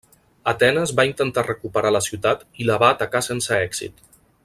[0.51, 4.07] Atenes va intentar recuperar la ciutat i la va atacar sense èxit.